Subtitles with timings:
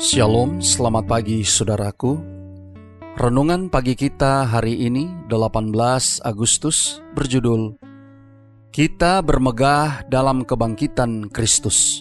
[0.00, 2.16] Shalom, selamat pagi saudaraku.
[3.20, 5.76] Renungan pagi kita hari ini 18
[6.24, 7.76] Agustus berjudul
[8.72, 12.00] Kita bermegah dalam kebangkitan Kristus.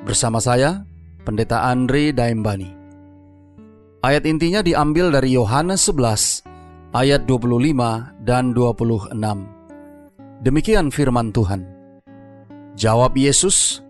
[0.00, 0.88] Bersama saya,
[1.20, 2.72] Pendeta Andre Daimbani.
[4.00, 9.12] Ayat intinya diambil dari Yohanes 11 ayat 25 dan 26.
[10.40, 11.68] Demikian firman Tuhan.
[12.80, 13.84] Jawab Yesus,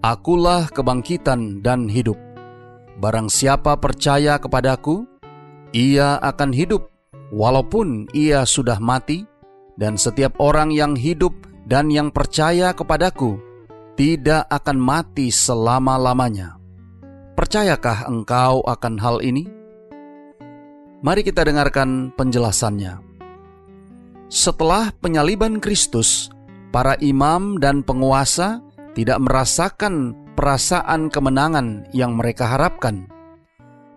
[0.00, 2.31] Akulah kebangkitan dan hidup.
[3.00, 5.08] Barang siapa percaya kepadaku,
[5.72, 6.92] ia akan hidup
[7.32, 9.24] walaupun ia sudah mati,
[9.80, 11.32] dan setiap orang yang hidup
[11.64, 13.40] dan yang percaya kepadaku
[13.96, 16.60] tidak akan mati selama-lamanya.
[17.32, 19.48] Percayakah engkau akan hal ini?
[21.02, 23.00] Mari kita dengarkan penjelasannya.
[24.30, 26.30] Setelah penyaliban Kristus,
[26.72, 28.62] para imam dan penguasa
[28.94, 33.08] tidak merasakan perasaan kemenangan yang mereka harapkan.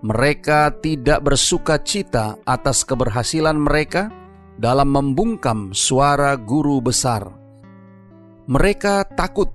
[0.06, 4.14] Mereka tidak bersuka cita atas keberhasilan mereka
[4.60, 7.26] dalam membungkam suara guru besar.
[8.46, 9.50] Mereka takut.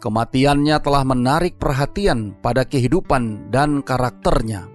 [0.00, 4.68] Kematiannya telah menarik perhatian pada kehidupan dan karakternya.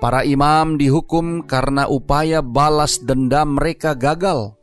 [0.00, 4.58] Para imam dihukum karena upaya balas dendam mereka gagal,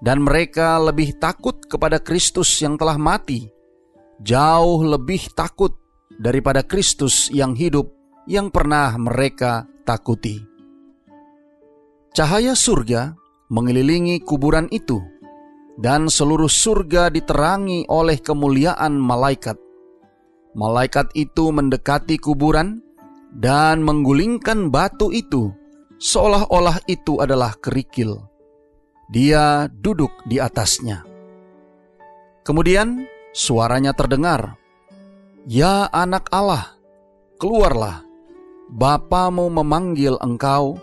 [0.00, 3.59] dan mereka lebih takut kepada Kristus yang telah mati
[4.20, 5.72] jauh lebih takut
[6.20, 7.88] daripada Kristus yang hidup
[8.28, 10.38] yang pernah mereka takuti.
[12.12, 13.16] Cahaya surga
[13.50, 15.00] mengelilingi kuburan itu,
[15.80, 19.58] dan seluruh surga diterangi oleh kemuliaan malaikat.
[20.54, 22.82] Malaikat itu mendekati kuburan
[23.34, 25.54] dan menggulingkan batu itu,
[26.02, 28.18] seolah-olah itu adalah kerikil.
[29.10, 31.02] Dia duduk di atasnya.
[32.46, 34.58] Kemudian Suaranya terdengar,
[35.46, 36.74] Ya anak Allah,
[37.38, 38.02] keluarlah,
[38.70, 40.78] Bapamu memanggil engkau,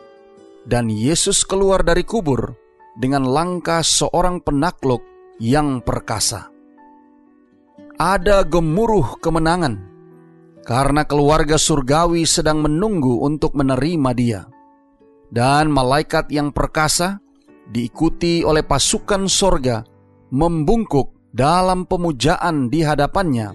[0.67, 2.55] dan Yesus keluar dari kubur
[2.95, 5.03] dengan langkah seorang penakluk
[5.39, 6.51] yang perkasa.
[7.99, 9.83] Ada gemuruh kemenangan,
[10.63, 14.41] karena keluarga surgawi sedang menunggu untuk menerima dia.
[15.27, 17.19] Dan malaikat yang perkasa
[17.67, 19.83] diikuti oleh pasukan sorga
[20.31, 23.53] membungkuk dalam pemujaan di hadapannya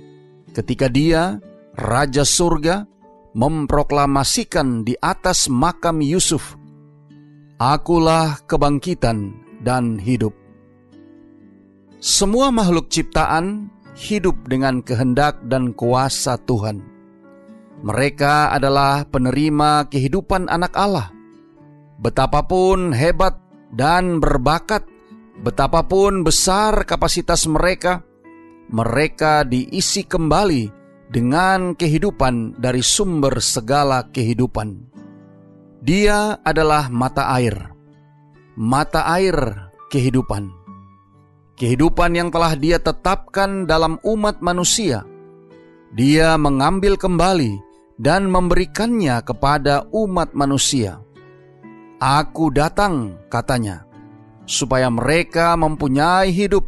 [0.55, 1.43] ketika dia,
[1.75, 2.87] Raja Surga,
[3.35, 6.55] memproklamasikan di atas makam Yusuf,
[7.59, 9.35] Akulah kebangkitan
[9.67, 10.31] dan hidup.
[12.03, 16.83] Semua makhluk ciptaan hidup dengan kehendak dan kuasa Tuhan.
[17.83, 21.11] Mereka adalah penerima kehidupan anak Allah.
[22.03, 23.39] Betapapun hebat
[23.71, 24.83] dan berbakat
[25.41, 28.05] Betapapun besar kapasitas mereka,
[28.69, 30.69] mereka diisi kembali
[31.09, 34.93] dengan kehidupan dari sumber segala kehidupan.
[35.81, 37.57] Dia adalah mata air,
[38.61, 40.53] mata air kehidupan.
[41.57, 45.05] Kehidupan yang telah Dia tetapkan dalam umat manusia,
[45.97, 47.57] Dia mengambil kembali
[47.97, 51.01] dan memberikannya kepada umat manusia.
[52.01, 53.92] Aku datang, katanya
[54.45, 56.67] supaya mereka mempunyai hidup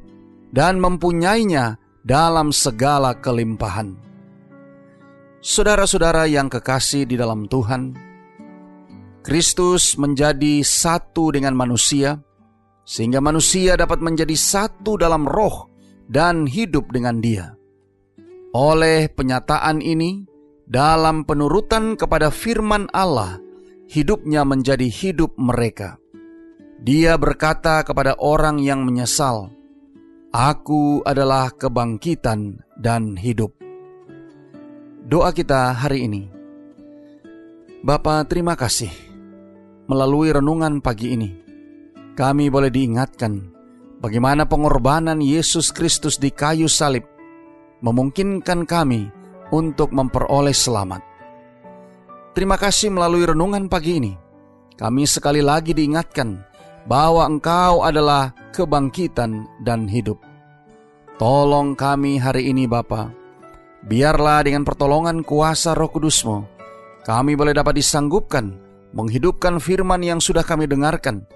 [0.55, 3.97] dan mempunyainya dalam segala kelimpahan.
[5.45, 7.93] Saudara-saudara yang kekasih di dalam Tuhan,
[9.25, 12.21] Kristus menjadi satu dengan manusia,
[12.85, 15.69] sehingga manusia dapat menjadi satu dalam roh
[16.09, 17.57] dan hidup dengan Dia.
[18.53, 20.25] Oleh penyataan ini,
[20.65, 23.41] dalam penurutan kepada firman Allah,
[23.89, 26.01] hidupnya menjadi hidup mereka.
[26.85, 29.49] Dia berkata kepada orang yang menyesal,
[30.37, 33.57] "Aku adalah kebangkitan dan hidup."
[35.09, 36.29] Doa kita hari ini,
[37.81, 38.93] Bapa, terima kasih.
[39.89, 41.33] Melalui renungan pagi ini,
[42.13, 43.49] kami boleh diingatkan
[44.05, 47.09] bagaimana pengorbanan Yesus Kristus di kayu salib
[47.81, 49.09] memungkinkan kami
[49.57, 51.01] untuk memperoleh selamat.
[52.37, 54.13] Terima kasih melalui renungan pagi ini.
[54.77, 56.54] Kami sekali lagi diingatkan
[56.85, 60.21] bahwa Engkau adalah kebangkitan dan hidup.
[61.17, 63.09] Tolong kami hari ini Bapa,
[63.87, 66.45] biarlah dengan pertolongan kuasa roh kudusmu,
[67.07, 68.65] kami boleh dapat disanggupkan
[68.95, 71.27] menghidupkan firman yang sudah kami dengarkan,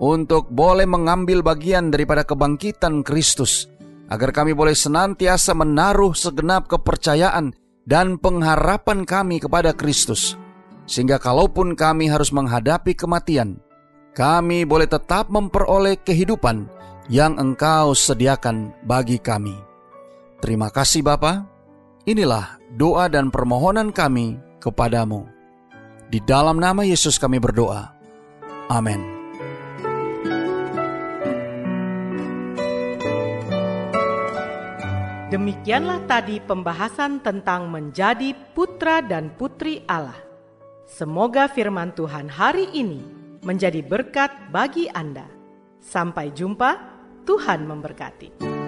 [0.00, 3.66] untuk boleh mengambil bagian daripada kebangkitan Kristus,
[4.08, 7.52] agar kami boleh senantiasa menaruh segenap kepercayaan
[7.84, 10.38] dan pengharapan kami kepada Kristus,
[10.86, 13.58] sehingga kalaupun kami harus menghadapi kematian,
[14.20, 16.68] kami boleh tetap memperoleh kehidupan
[17.08, 19.56] yang Engkau sediakan bagi kami.
[20.44, 21.48] Terima kasih Bapa.
[22.04, 25.24] Inilah doa dan permohonan kami kepadamu.
[26.12, 27.96] Di dalam nama Yesus kami berdoa.
[28.68, 29.00] Amin.
[35.32, 40.18] Demikianlah tadi pembahasan tentang menjadi putra dan putri Allah.
[40.84, 45.26] Semoga firman Tuhan hari ini menjadi berkat bagi Anda.
[45.80, 46.76] Sampai jumpa,
[47.24, 48.59] Tuhan memberkati.